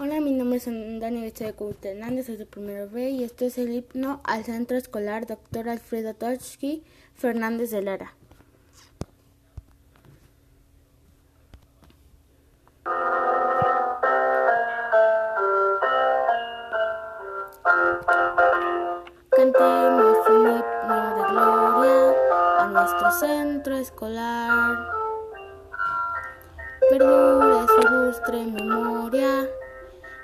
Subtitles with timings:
[0.00, 3.58] Hola, mi nombre es Dani de Couto Hernández, soy de primero B y esto es
[3.58, 5.68] el himno al Centro Escolar Dr.
[5.68, 6.84] Alfredo Totsky
[7.14, 8.14] Fernández de Lara.
[19.30, 22.14] Cantemos un himno de gloria
[22.60, 24.78] a nuestro centro escolar.
[26.88, 28.10] Perdure su memoria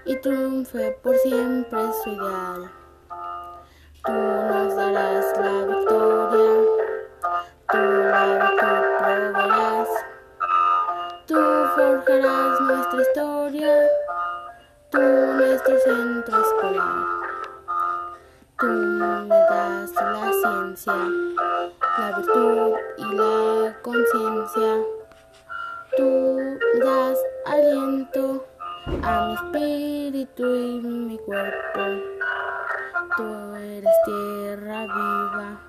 [0.07, 2.71] y triunfe por siempre su ideal.
[4.05, 6.51] Tú nos darás la victoria,
[7.71, 9.89] tú la virtud proveerás,
[11.27, 11.41] tú
[11.75, 13.89] forjarás nuestra historia,
[14.91, 17.05] tú nuestro centro escolar.
[18.59, 20.95] Tú me das la ciencia,
[21.99, 24.85] la virtud y la conciencia.
[25.97, 28.45] Tú das aliento
[29.07, 31.81] a mi espíritu y mi cuerpo.
[33.17, 35.61] Tú eres tierra viva,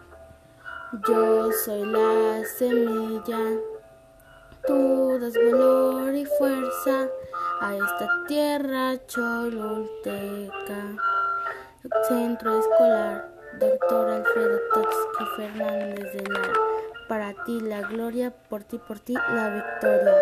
[1.08, 3.40] yo soy la semilla.
[4.66, 7.08] Tú das valor y fuerza
[7.62, 10.96] a esta tierra cholulteca.
[12.08, 16.54] Centro Escolar, Doctor Alfredo Totsky Fernández de Lara.
[17.08, 20.16] Para ti la gloria, por ti, por ti la victoria.